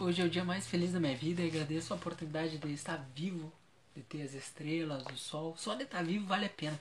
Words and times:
hoje 0.00 0.22
é 0.22 0.24
o 0.24 0.30
dia 0.30 0.44
mais 0.44 0.66
feliz 0.66 0.92
da 0.92 1.00
minha 1.00 1.14
vida 1.14 1.42
e 1.42 1.48
agradeço 1.48 1.92
a 1.92 1.96
oportunidade 1.96 2.56
de 2.56 2.72
estar 2.72 2.96
vivo, 3.14 3.52
de 3.94 4.02
ter 4.02 4.22
as 4.22 4.32
estrelas, 4.32 5.04
o 5.06 5.16
sol. 5.16 5.54
Só 5.58 5.74
de 5.74 5.84
estar 5.84 6.02
vivo 6.02 6.26
vale 6.26 6.46
a 6.46 6.48
pena. 6.48 6.80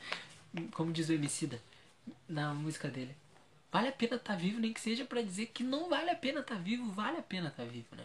Como 0.72 0.92
diz 0.92 1.10
o 1.10 1.14
Emicida 1.14 1.62
na 2.28 2.54
música 2.54 2.88
dele. 2.88 3.16
Vale 3.72 3.90
a 3.90 3.92
pena 3.92 4.16
estar 4.16 4.36
vivo, 4.36 4.60
nem 4.60 4.74
que 4.74 4.80
seja 4.82 5.06
para 5.06 5.22
dizer 5.22 5.48
que 5.48 5.64
não 5.64 5.90
vale 5.90 6.10
a 6.10 6.16
pena 6.16 6.40
estar 6.40 6.56
vivo, 6.56 6.90
vale 6.92 7.18
a 7.18 7.22
pena 7.22 7.50
estar 7.50 7.66
vivo, 7.66 7.88
né? 7.96 8.04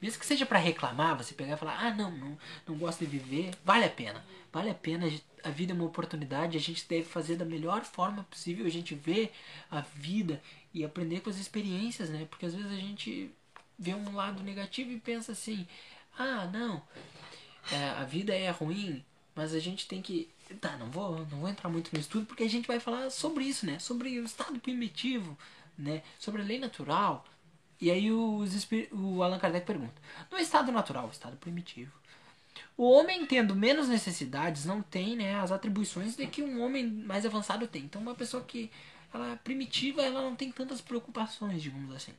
Mesmo 0.00 0.20
que 0.20 0.26
seja 0.26 0.46
para 0.46 0.58
reclamar, 0.58 1.16
você 1.16 1.34
pegar 1.34 1.54
e 1.54 1.58
falar, 1.58 1.78
ah, 1.78 1.94
não, 1.94 2.10
não, 2.10 2.38
não 2.66 2.76
gosto 2.76 3.00
de 3.00 3.06
viver, 3.06 3.52
vale 3.64 3.84
a 3.84 3.90
pena. 3.90 4.24
Vale 4.52 4.70
a 4.70 4.74
pena, 4.74 5.06
a 5.42 5.50
vida 5.50 5.72
é 5.72 5.74
uma 5.74 5.84
oportunidade, 5.84 6.56
a 6.56 6.60
gente 6.60 6.86
deve 6.88 7.04
fazer 7.04 7.36
da 7.36 7.44
melhor 7.44 7.84
forma 7.84 8.24
possível, 8.24 8.64
a 8.66 8.70
gente 8.70 8.94
vê 8.94 9.30
a 9.70 9.80
vida 9.80 10.40
e 10.72 10.84
aprender 10.84 11.20
com 11.20 11.28
as 11.28 11.38
experiências, 11.38 12.08
né? 12.08 12.26
Porque 12.30 12.46
às 12.46 12.54
vezes 12.54 12.70
a 12.70 12.76
gente 12.76 13.30
vê 13.80 13.94
um 13.94 14.14
lado 14.14 14.42
negativo 14.42 14.92
e 14.92 15.00
pensa 15.00 15.32
assim, 15.32 15.66
ah, 16.18 16.46
não, 16.52 16.82
é, 17.72 17.88
a 17.90 18.04
vida 18.04 18.34
é 18.34 18.50
ruim, 18.50 19.02
mas 19.34 19.54
a 19.54 19.58
gente 19.58 19.88
tem 19.88 20.02
que. 20.02 20.28
Tá, 20.60 20.76
não 20.76 20.90
vou, 20.90 21.18
não 21.30 21.40
vou 21.40 21.48
entrar 21.48 21.70
muito 21.70 21.90
no 21.92 21.98
estudo 21.98 22.26
porque 22.26 22.42
a 22.42 22.50
gente 22.50 22.66
vai 22.66 22.78
falar 22.78 23.08
sobre 23.10 23.44
isso, 23.44 23.64
né? 23.64 23.78
Sobre 23.78 24.18
o 24.18 24.24
estado 24.24 24.58
primitivo, 24.60 25.38
né? 25.78 26.02
Sobre 26.18 26.42
a 26.42 26.44
lei 26.44 26.58
natural, 26.58 27.24
e 27.80 27.90
aí 27.90 28.12
os, 28.12 28.68
o 28.92 29.22
Allan 29.22 29.38
Kardec 29.38 29.64
pergunta: 29.64 29.94
No 30.30 30.38
estado 30.38 30.70
natural, 30.70 31.08
estado 31.08 31.36
primitivo, 31.36 31.92
o 32.76 32.90
homem 32.90 33.24
tendo 33.24 33.56
menos 33.56 33.88
necessidades 33.88 34.64
não 34.64 34.82
tem 34.82 35.16
né, 35.16 35.40
as 35.40 35.50
atribuições 35.50 36.16
de 36.16 36.26
que 36.26 36.42
um 36.42 36.62
homem 36.62 36.86
mais 36.86 37.24
avançado 37.24 37.66
tem. 37.66 37.82
Então, 37.84 38.02
uma 38.02 38.14
pessoa 38.14 38.42
que 38.42 38.70
ela 39.14 39.32
é 39.32 39.36
primitiva, 39.36 40.02
ela 40.02 40.20
não 40.22 40.36
tem 40.36 40.52
tantas 40.52 40.80
preocupações, 40.80 41.62
digamos 41.62 41.94
assim. 41.94 42.12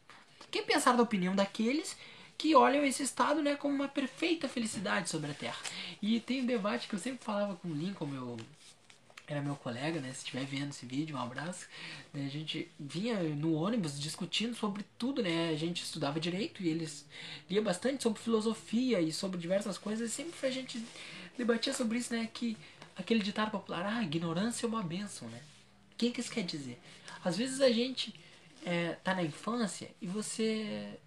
Quem 0.50 0.64
pensar 0.64 0.96
da 0.96 1.04
opinião 1.04 1.36
daqueles 1.36 1.98
que 2.38 2.56
olham 2.56 2.84
esse 2.84 3.04
estado 3.04 3.42
né, 3.42 3.56
como 3.56 3.76
uma 3.76 3.88
perfeita 3.88 4.48
felicidade 4.48 5.10
sobre 5.10 5.32
a 5.32 5.34
Terra? 5.34 5.60
E 6.02 6.20
tem 6.20 6.42
um 6.42 6.46
debate 6.46 6.88
que 6.88 6.96
eu 6.96 7.00
sempre 7.00 7.24
falava 7.24 7.56
com 7.56 7.68
o 7.68 7.74
Lincoln, 7.74 8.08
meu 8.08 8.38
era 9.32 9.42
meu 9.42 9.56
colega, 9.56 10.02
né? 10.02 10.12
Se 10.12 10.20
estiver 10.20 10.46
vendo 10.46 10.72
esse 10.72 10.86
vídeo, 10.86 11.16
um 11.16 11.22
abraço. 11.22 11.66
Né, 12.14 12.26
a 12.26 12.30
gente 12.30 12.70
vinha 12.80 13.18
no 13.24 13.54
ônibus 13.54 14.00
discutindo 14.00 14.56
sobre 14.56 14.86
tudo, 14.98 15.24
né? 15.24 15.50
A 15.50 15.56
gente 15.56 15.84
estudava 15.84 16.20
direito 16.20 16.62
e 16.62 16.68
eles 16.68 17.06
lia 17.50 17.62
bastante 17.62 18.04
sobre 18.04 18.22
filosofia 18.22 19.00
e 19.00 19.12
sobre 19.12 19.40
diversas 19.40 19.78
coisas. 19.78 20.12
E 20.12 20.14
sempre 20.14 20.46
a 20.46 20.52
gente 20.52 20.84
debatia 21.38 21.74
sobre 21.74 21.98
isso, 21.98 22.14
né? 22.14 22.30
Que 22.34 22.58
aquele 22.96 23.24
ditado 23.24 23.52
popular, 23.52 23.86
ah, 23.86 24.04
ignorância 24.04 24.66
é 24.66 24.70
uma 24.70 24.84
benção, 24.84 25.30
né? 25.30 25.42
O 25.94 25.96
que, 25.98 26.12
que 26.12 26.20
isso 26.20 26.32
quer 26.32 26.44
dizer? 26.44 26.80
Às 27.24 27.38
vezes 27.38 27.62
a 27.62 27.72
gente 27.72 28.14
é, 28.64 28.94
tá 29.04 29.14
na 29.14 29.24
infância 29.24 29.90
e 30.02 30.08
você. 30.08 31.00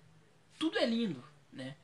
Tudo 0.58 0.78
é 0.78 0.86
lindo, 0.86 1.22
né? 1.52 1.74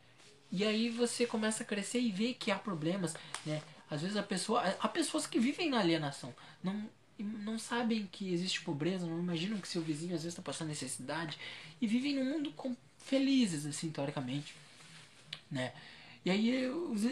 E 0.51 0.65
aí 0.65 0.89
você 0.89 1.27
começa 1.27 1.63
a 1.63 1.67
crescer 1.67 2.01
e 2.01 2.11
vê 2.11 2.35
que 2.35 2.51
há 2.51 2.59
problemas, 2.59 3.15
né? 3.47 3.63
Às 3.91 4.03
vezes 4.03 4.17
a 4.17 4.23
pessoa. 4.23 4.63
Há 4.81 4.89
pessoas 4.89 5.27
que 5.27 5.39
vivem 5.39 5.71
na 5.71 5.81
alienação. 5.81 6.35
Não, 6.63 6.89
não 7.19 7.59
sabem 7.59 8.09
que 8.11 8.33
existe 8.33 8.61
pobreza, 8.63 9.07
não 9.07 9.19
imaginam 9.19 9.59
que 9.59 9.69
seu 9.69 9.83
vizinho 9.83 10.15
às 10.15 10.23
vezes 10.23 10.35
está 10.35 10.43
passando 10.43 10.69
necessidade. 10.69 11.39
E 11.81 11.87
vivem 11.87 12.15
num 12.15 12.25
mundo 12.25 12.53
com, 12.53 12.77
felizes, 12.99 13.67
assim, 13.67 13.91
teoricamente. 13.91 14.55
Né? 15.51 15.73
E 16.25 16.31
aí 16.31 16.69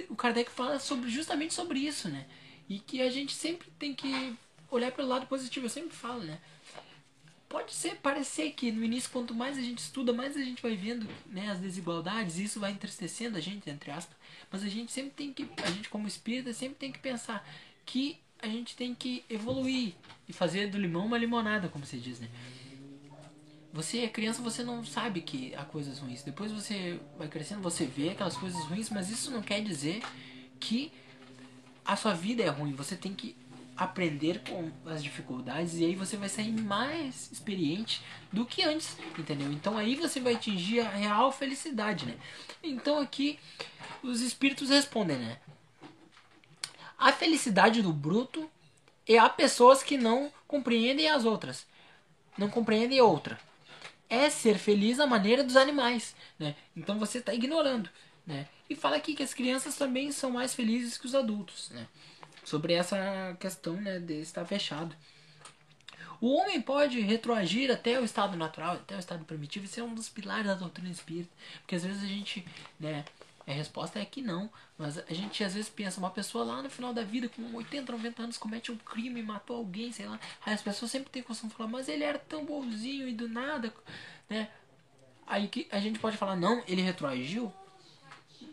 o 0.08 0.16
Kardec 0.16 0.50
fala 0.50 0.78
sobre, 0.78 1.10
justamente 1.10 1.54
sobre 1.54 1.78
isso, 1.78 2.08
né? 2.08 2.26
E 2.68 2.78
que 2.78 3.00
a 3.00 3.10
gente 3.10 3.34
sempre 3.34 3.70
tem 3.78 3.94
que 3.94 4.36
olhar 4.70 4.92
pelo 4.92 5.08
lado 5.08 5.26
positivo. 5.26 5.66
Eu 5.66 5.70
sempre 5.70 5.96
falo, 5.96 6.22
né? 6.22 6.38
Pode 7.48 7.72
ser 7.74 7.96
parecer 7.96 8.50
que 8.52 8.70
no 8.70 8.84
início 8.84 9.10
quanto 9.10 9.34
mais 9.34 9.56
a 9.56 9.60
gente 9.60 9.78
estuda 9.78 10.12
mais 10.12 10.36
a 10.36 10.40
gente 10.40 10.60
vai 10.60 10.76
vendo 10.76 11.08
né, 11.26 11.50
as 11.50 11.58
desigualdades 11.58 12.38
e 12.38 12.44
isso 12.44 12.60
vai 12.60 12.72
entristecendo 12.72 13.38
a 13.38 13.40
gente 13.40 13.70
entre 13.70 13.90
aspas. 13.90 14.16
Mas 14.50 14.62
a 14.62 14.68
gente 14.68 14.92
sempre 14.92 15.12
tem 15.12 15.32
que 15.32 15.48
a 15.62 15.70
gente 15.70 15.88
como 15.88 16.06
espírita 16.06 16.52
sempre 16.52 16.76
tem 16.76 16.92
que 16.92 16.98
pensar 16.98 17.46
que 17.86 18.18
a 18.40 18.46
gente 18.46 18.76
tem 18.76 18.94
que 18.94 19.24
evoluir 19.28 19.94
e 20.28 20.32
fazer 20.32 20.70
do 20.70 20.78
limão 20.78 21.06
uma 21.06 21.18
limonada 21.18 21.68
como 21.68 21.84
se 21.86 21.96
diz 21.98 22.20
né? 22.20 22.28
Você 23.72 24.00
é 24.00 24.08
criança 24.08 24.42
você 24.42 24.62
não 24.62 24.84
sabe 24.84 25.20
que 25.20 25.54
há 25.54 25.64
coisas 25.64 25.98
ruins. 25.98 26.22
Depois 26.22 26.52
você 26.52 27.00
vai 27.16 27.28
crescendo 27.28 27.62
você 27.62 27.86
vê 27.86 28.10
aquelas 28.10 28.36
coisas 28.36 28.62
ruins 28.64 28.90
mas 28.90 29.10
isso 29.10 29.30
não 29.30 29.42
quer 29.42 29.62
dizer 29.62 30.02
que 30.60 30.92
a 31.84 31.96
sua 31.96 32.12
vida 32.12 32.42
é 32.42 32.48
ruim. 32.48 32.74
Você 32.74 32.94
tem 32.94 33.14
que 33.14 33.34
aprender 33.78 34.42
com 34.42 34.72
as 34.84 35.02
dificuldades 35.02 35.74
e 35.74 35.84
aí 35.84 35.94
você 35.94 36.16
vai 36.16 36.28
sair 36.28 36.50
mais 36.50 37.30
experiente 37.30 38.02
do 38.32 38.44
que 38.44 38.64
antes, 38.64 38.96
entendeu? 39.16 39.52
Então 39.52 39.78
aí 39.78 39.94
você 39.94 40.18
vai 40.18 40.34
atingir 40.34 40.80
a 40.80 40.88
real 40.88 41.30
felicidade, 41.30 42.04
né? 42.04 42.16
Então 42.60 42.98
aqui 42.98 43.38
os 44.02 44.20
espíritos 44.20 44.68
respondem, 44.68 45.16
né? 45.16 45.38
A 46.98 47.12
felicidade 47.12 47.80
do 47.80 47.92
bruto 47.92 48.50
é 49.06 49.16
a 49.16 49.28
pessoas 49.28 49.80
que 49.80 49.96
não 49.96 50.32
compreendem 50.48 51.08
as 51.08 51.24
outras, 51.24 51.64
não 52.36 52.50
compreendem 52.50 53.00
outra. 53.00 53.38
É 54.10 54.28
ser 54.28 54.58
feliz 54.58 54.98
à 54.98 55.06
maneira 55.06 55.44
dos 55.44 55.56
animais, 55.56 56.16
né? 56.36 56.56
Então 56.76 56.98
você 56.98 57.18
está 57.18 57.32
ignorando, 57.32 57.88
né? 58.26 58.48
E 58.68 58.74
fala 58.74 58.96
aqui 58.96 59.14
que 59.14 59.22
as 59.22 59.32
crianças 59.32 59.76
também 59.76 60.10
são 60.10 60.32
mais 60.32 60.52
felizes 60.52 60.98
que 60.98 61.06
os 61.06 61.14
adultos, 61.14 61.70
né? 61.70 61.86
Sobre 62.48 62.72
essa 62.72 63.36
questão 63.38 63.74
né, 63.74 63.98
de 63.98 64.20
estar 64.20 64.44
fechado. 64.44 64.94
O 66.20 66.34
homem 66.34 66.60
pode 66.60 67.00
retroagir 67.00 67.70
até 67.70 68.00
o 68.00 68.04
estado 68.04 68.36
natural, 68.36 68.74
até 68.74 68.96
o 68.96 68.98
estado 68.98 69.24
primitivo, 69.24 69.66
isso 69.66 69.78
é 69.78 69.82
um 69.82 69.94
dos 69.94 70.08
pilares 70.08 70.46
da 70.46 70.54
doutrina 70.54 70.90
espírita. 70.90 71.30
Porque 71.60 71.76
às 71.76 71.84
vezes 71.84 72.02
a 72.02 72.06
gente, 72.06 72.44
né, 72.80 73.04
a 73.46 73.52
resposta 73.52 74.00
é 74.00 74.04
que 74.04 74.20
não, 74.20 74.50
mas 74.76 74.98
a 74.98 75.14
gente 75.14 75.44
às 75.44 75.54
vezes 75.54 75.70
pensa, 75.70 76.00
uma 76.00 76.10
pessoa 76.10 76.44
lá 76.44 76.60
no 76.60 76.68
final 76.68 76.92
da 76.92 77.04
vida, 77.04 77.28
com 77.28 77.54
80, 77.54 77.92
90 77.92 78.22
anos, 78.22 78.38
comete 78.38 78.72
um 78.72 78.76
crime, 78.76 79.22
matou 79.22 79.58
alguém, 79.58 79.92
sei 79.92 80.06
lá. 80.06 80.18
Aí 80.44 80.52
as 80.52 80.62
pessoas 80.62 80.90
sempre 80.90 81.10
têm 81.10 81.22
costume 81.22 81.50
de 81.50 81.56
falar, 81.56 81.70
mas 81.70 81.88
ele 81.88 82.02
era 82.02 82.18
tão 82.18 82.44
bonzinho 82.44 83.08
e 83.08 83.12
do 83.12 83.28
nada, 83.28 83.72
né? 84.28 84.48
Aí 85.26 85.46
que 85.46 85.68
a 85.70 85.78
gente 85.78 85.98
pode 85.98 86.16
falar, 86.16 86.34
não, 86.34 86.62
ele 86.66 86.82
retroagiu, 86.82 87.52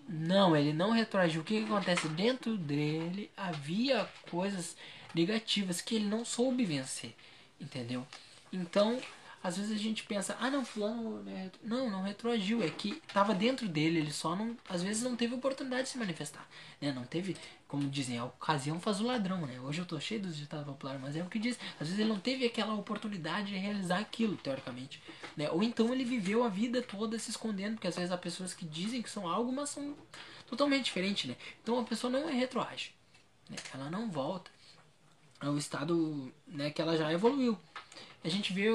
não, 0.07 0.55
ele 0.55 0.73
não 0.73 0.91
retroagiu. 0.91 1.41
O 1.41 1.43
que, 1.43 1.59
que 1.59 1.65
acontece? 1.65 2.07
Dentro 2.09 2.57
dele 2.57 3.29
havia 3.35 4.07
coisas 4.29 4.75
negativas 5.13 5.81
que 5.81 5.95
ele 5.95 6.05
não 6.05 6.23
soube 6.23 6.65
vencer. 6.65 7.15
Entendeu? 7.59 8.05
Então, 8.51 8.99
às 9.45 9.57
vezes 9.57 9.71
a 9.71 9.79
gente 9.79 10.03
pensa, 10.05 10.35
ah 10.39 10.49
não, 10.49 10.65
fulano. 10.65 11.21
Né? 11.21 11.51
Não, 11.63 11.87
não 11.87 12.01
retroagiu. 12.01 12.63
É 12.63 12.69
que 12.69 12.99
estava 13.07 13.31
dentro 13.31 13.67
dele, 13.67 13.99
ele 13.99 14.11
só 14.11 14.35
não. 14.35 14.57
Às 14.67 14.81
vezes 14.81 15.03
não 15.03 15.15
teve 15.15 15.35
oportunidade 15.35 15.83
de 15.83 15.89
se 15.89 15.99
manifestar. 15.99 16.49
Né? 16.81 16.91
Não 16.91 17.03
teve, 17.03 17.37
como 17.67 17.87
dizem, 17.87 18.17
a 18.17 18.25
ocasião 18.25 18.79
faz 18.79 18.99
o 18.99 19.05
ladrão, 19.05 19.45
né? 19.45 19.59
Hoje 19.59 19.79
eu 19.79 19.85
tô 19.85 19.99
cheio 19.99 20.19
dos 20.19 20.35
ditados 20.35 20.65
populares, 20.65 20.99
mas 20.99 21.15
é 21.15 21.21
o 21.21 21.29
que 21.29 21.37
diz. 21.37 21.59
Às 21.79 21.87
vezes 21.87 21.99
ele 21.99 22.09
não 22.09 22.19
teve 22.19 22.43
aquela 22.43 22.73
oportunidade 22.73 23.49
de 23.49 23.57
realizar 23.57 23.99
aquilo, 23.99 24.35
teoricamente. 24.35 24.99
Né? 25.37 25.47
Ou 25.51 25.61
então 25.61 25.93
ele 25.93 26.03
viveu 26.03 26.43
a 26.43 26.49
vida 26.49 26.81
toda 26.81 27.19
se 27.19 27.29
escondendo, 27.29 27.75
porque 27.75 27.87
às 27.87 27.95
vezes 27.95 28.11
há 28.11 28.17
pessoas 28.17 28.51
que 28.51 28.65
dizem 28.65 29.03
que 29.03 29.11
são 29.11 29.27
algo, 29.27 29.51
mas 29.51 29.69
são 29.69 29.95
totalmente 30.47 30.85
diferentes, 30.85 31.29
né? 31.29 31.35
Então 31.61 31.77
a 31.77 31.83
pessoa 31.83 32.09
não 32.09 32.27
é 32.27 32.33
retroage. 32.33 32.95
Né? 33.47 33.57
Ela 33.75 33.91
não 33.91 34.09
volta 34.09 34.49
ao 35.39 35.55
estado 35.55 36.33
né, 36.47 36.71
que 36.71 36.81
ela 36.81 36.97
já 36.97 37.13
evoluiu. 37.13 37.55
A 38.23 38.29
gente 38.29 38.53
vê, 38.53 38.67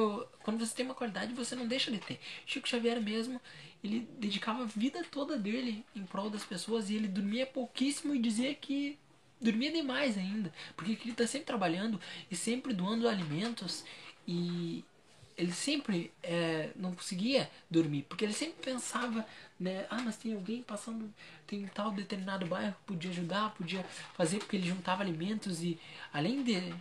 quando 0.42 0.64
você 0.64 0.74
tem 0.74 0.84
uma 0.84 0.94
qualidade, 0.94 1.34
você 1.34 1.54
não 1.54 1.66
deixa 1.66 1.90
de 1.90 1.98
ter. 1.98 2.20
Chico 2.46 2.68
Xavier 2.68 3.00
mesmo, 3.00 3.40
ele 3.82 4.08
dedicava 4.18 4.62
a 4.62 4.66
vida 4.66 5.04
toda 5.10 5.38
dele 5.38 5.84
em 5.94 6.04
prol 6.04 6.30
das 6.30 6.44
pessoas 6.44 6.90
e 6.90 6.96
ele 6.96 7.08
dormia 7.08 7.46
pouquíssimo 7.46 8.14
e 8.14 8.18
dizia 8.18 8.54
que 8.54 8.98
dormia 9.40 9.72
demais 9.72 10.18
ainda, 10.18 10.52
porque 10.76 10.92
ele 10.92 11.12
está 11.12 11.26
sempre 11.26 11.46
trabalhando 11.46 11.98
e 12.30 12.36
sempre 12.36 12.74
doando 12.74 13.08
alimentos 13.08 13.84
e 14.28 14.84
ele 15.36 15.52
sempre 15.52 16.12
é, 16.22 16.70
não 16.76 16.92
conseguia 16.92 17.50
dormir, 17.70 18.02
porque 18.02 18.24
ele 18.24 18.34
sempre 18.34 18.62
pensava, 18.62 19.26
né, 19.58 19.86
ah, 19.88 20.02
mas 20.02 20.16
tem 20.16 20.34
alguém 20.34 20.62
passando, 20.62 21.12
tem 21.46 21.66
tal 21.68 21.90
determinado 21.90 22.44
bairro, 22.44 22.76
podia 22.86 23.10
ajudar, 23.10 23.54
podia 23.54 23.82
fazer, 24.14 24.38
porque 24.38 24.56
ele 24.56 24.68
juntava 24.68 25.02
alimentos 25.02 25.62
e 25.62 25.80
além 26.12 26.42
de 26.42 26.74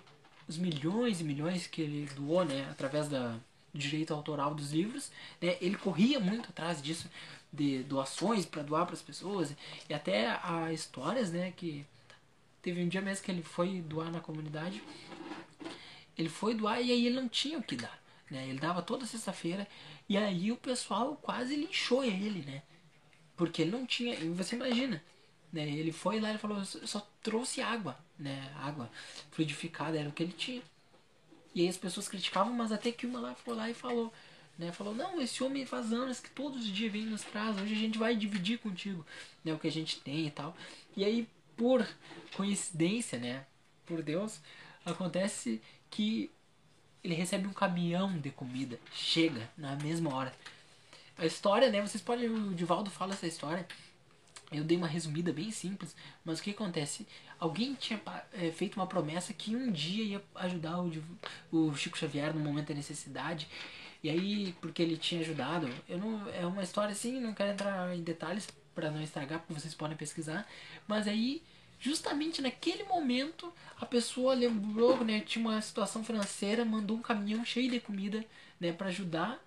os 0.49 0.57
milhões 0.57 1.21
e 1.21 1.23
milhões 1.23 1.67
que 1.67 1.81
ele 1.81 2.09
doou, 2.15 2.43
né, 2.43 2.67
através 2.71 3.07
da 3.07 3.37
do 3.71 3.77
direito 3.77 4.13
autoral 4.13 4.55
dos 4.55 4.71
livros, 4.71 5.11
né, 5.39 5.57
ele 5.61 5.77
corria 5.77 6.19
muito 6.19 6.49
atrás 6.49 6.81
disso, 6.81 7.07
de 7.53 7.83
doações 7.83 8.45
para 8.45 8.63
doar 8.63 8.85
para 8.85 8.95
as 8.95 9.01
pessoas 9.01 9.55
e 9.87 9.93
até 9.93 10.39
há 10.43 10.73
histórias, 10.73 11.31
né, 11.31 11.53
que 11.55 11.85
teve 12.63 12.81
um 12.81 12.87
dia 12.87 13.01
mesmo 13.01 13.23
que 13.23 13.31
ele 13.31 13.43
foi 13.43 13.79
doar 13.81 14.11
na 14.11 14.19
comunidade, 14.19 14.81
ele 16.17 16.29
foi 16.29 16.53
doar 16.55 16.81
e 16.81 16.91
aí 16.91 17.05
ele 17.05 17.15
não 17.15 17.29
tinha 17.29 17.57
o 17.57 17.63
que 17.63 17.75
dar, 17.75 18.01
né, 18.29 18.47
ele 18.47 18.59
dava 18.59 18.81
toda 18.81 19.05
sexta-feira 19.05 19.67
e 20.07 20.17
aí 20.17 20.51
o 20.51 20.57
pessoal 20.57 21.15
quase 21.21 21.55
linchou 21.55 22.03
ele, 22.03 22.41
né, 22.41 22.63
porque 23.37 23.61
ele 23.61 23.71
não 23.71 23.85
tinha, 23.85 24.15
você 24.33 24.55
imagina, 24.55 25.01
né, 25.51 25.67
ele 25.67 25.91
foi 25.91 26.19
lá 26.19 26.33
e 26.33 26.37
falou, 26.37 26.63
só 26.63 27.07
trouxe 27.21 27.61
água, 27.61 27.97
né? 28.17 28.51
Água 28.57 28.89
fluidificada 29.31 29.99
era 29.99 30.09
o 30.09 30.11
que 30.11 30.23
ele 30.23 30.33
tinha. 30.33 30.61
E 31.53 31.61
aí 31.61 31.67
as 31.67 31.77
pessoas 31.77 32.07
criticavam, 32.07 32.53
mas 32.53 32.71
até 32.71 32.91
que 32.91 33.07
uma 33.07 33.19
lá 33.19 33.35
foi 33.35 33.55
lá 33.55 33.69
e 33.69 33.73
falou, 33.73 34.13
né? 34.57 34.71
Falou, 34.71 34.93
não, 34.93 35.19
esse 35.19 35.43
homem 35.43 35.65
faz 35.65 35.91
anos 35.91 36.19
que 36.19 36.29
todos 36.29 36.63
os 36.63 36.71
dias 36.71 36.91
vem 36.91 37.05
nos 37.05 37.23
traz, 37.23 37.57
hoje 37.57 37.73
a 37.73 37.77
gente 37.77 37.97
vai 37.97 38.15
dividir 38.15 38.59
contigo, 38.59 39.05
né? 39.43 39.53
O 39.53 39.59
que 39.59 39.67
a 39.67 39.71
gente 39.71 39.99
tem 40.01 40.27
e 40.27 40.31
tal. 40.31 40.55
E 40.95 41.03
aí, 41.03 41.27
por 41.57 41.87
coincidência, 42.35 43.17
né? 43.17 43.45
Por 43.85 44.03
Deus, 44.03 44.39
acontece 44.85 45.61
que 45.89 46.29
ele 47.03 47.15
recebe 47.15 47.47
um 47.47 47.53
caminhão 47.53 48.17
de 48.19 48.29
comida, 48.29 48.79
chega 48.93 49.49
na 49.57 49.75
mesma 49.77 50.13
hora. 50.13 50.33
A 51.17 51.25
história, 51.25 51.69
né? 51.69 51.81
Vocês 51.81 52.03
podem, 52.03 52.29
o 52.29 52.53
Divaldo 52.53 52.89
fala 52.89 53.13
essa 53.13 53.27
história. 53.27 53.67
Eu 54.51 54.63
dei 54.63 54.77
uma 54.77 54.87
resumida 54.87 55.31
bem 55.31 55.51
simples, 55.51 55.95
mas 56.25 56.39
o 56.39 56.43
que 56.43 56.51
acontece? 56.51 57.07
Alguém 57.39 57.75
tinha 57.75 58.01
é, 58.33 58.51
feito 58.51 58.75
uma 58.77 58.87
promessa 58.87 59.31
que 59.31 59.55
um 59.55 59.71
dia 59.71 60.03
ia 60.03 60.23
ajudar 60.35 60.79
o, 60.81 60.91
o 61.51 61.75
Chico 61.75 61.97
Xavier 61.97 62.33
no 62.33 62.39
momento 62.39 62.69
da 62.69 62.73
necessidade. 62.73 63.47
E 64.03 64.09
aí, 64.09 64.55
porque 64.59 64.81
ele 64.81 64.97
tinha 64.97 65.21
ajudado, 65.21 65.69
eu 65.87 65.97
não, 65.97 66.27
é 66.29 66.45
uma 66.45 66.63
história 66.63 66.93
assim, 66.93 67.19
não 67.19 67.33
quero 67.33 67.51
entrar 67.51 67.95
em 67.95 68.01
detalhes 68.01 68.47
para 68.73 68.89
não 68.89 69.01
estragar, 69.01 69.39
porque 69.39 69.53
vocês 69.59 69.75
podem 69.75 69.95
pesquisar. 69.95 70.47
Mas 70.87 71.07
aí, 71.07 71.43
justamente 71.79 72.41
naquele 72.41 72.85
momento, 72.85 73.53
a 73.79 73.85
pessoa 73.85 74.33
lembrou, 74.33 75.03
né, 75.03 75.19
tinha 75.19 75.45
uma 75.45 75.61
situação 75.61 76.03
financeira, 76.03 76.65
mandou 76.65 76.97
um 76.97 77.01
caminhão 77.01 77.45
cheio 77.45 77.69
de 77.69 77.79
comida, 77.79 78.25
né, 78.59 78.71
para 78.71 78.87
ajudar. 78.87 79.37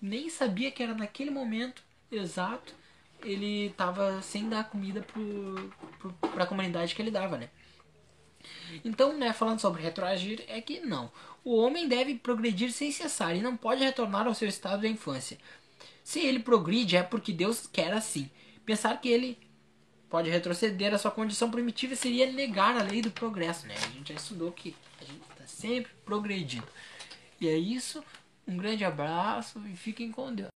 Nem 0.00 0.28
sabia 0.28 0.70
que 0.70 0.82
era 0.82 0.94
naquele 0.94 1.30
momento 1.30 1.82
exato 2.12 2.74
ele 3.22 3.70
tava 3.76 4.20
sem 4.22 4.48
dar 4.48 4.68
comida 4.68 5.02
pro, 5.02 5.72
pro, 5.98 6.12
pra 6.30 6.46
comunidade 6.46 6.94
que 6.94 7.02
ele 7.02 7.10
dava, 7.10 7.36
né? 7.38 7.48
Então, 8.84 9.16
né, 9.16 9.32
falando 9.32 9.60
sobre 9.60 9.82
retroagir, 9.82 10.44
é 10.48 10.60
que 10.60 10.80
não. 10.80 11.10
O 11.44 11.56
homem 11.56 11.88
deve 11.88 12.14
progredir 12.16 12.72
sem 12.72 12.90
cessar 12.90 13.36
e 13.36 13.42
não 13.42 13.56
pode 13.56 13.82
retornar 13.82 14.26
ao 14.26 14.34
seu 14.34 14.48
estado 14.48 14.82
de 14.82 14.88
infância. 14.88 15.38
Se 16.02 16.20
ele 16.20 16.40
progride, 16.40 16.96
é 16.96 17.02
porque 17.02 17.32
Deus 17.32 17.66
quer 17.66 17.92
assim. 17.92 18.30
Pensar 18.64 19.00
que 19.00 19.08
ele 19.08 19.38
pode 20.08 20.30
retroceder 20.30 20.94
à 20.94 20.98
sua 20.98 21.10
condição 21.10 21.50
primitiva 21.50 21.96
seria 21.96 22.30
negar 22.30 22.76
a 22.76 22.82
lei 22.82 23.02
do 23.02 23.10
progresso, 23.10 23.66
né? 23.66 23.74
A 23.76 23.90
gente 23.90 24.12
já 24.12 24.14
estudou 24.14 24.52
que 24.52 24.74
a 25.00 25.04
gente 25.04 25.22
está 25.30 25.46
sempre 25.46 25.90
progredindo. 26.04 26.66
E 27.40 27.48
é 27.48 27.56
isso. 27.56 28.02
Um 28.46 28.56
grande 28.56 28.84
abraço 28.84 29.60
e 29.66 29.76
fiquem 29.76 30.12
com 30.12 30.34
Deus. 30.34 30.52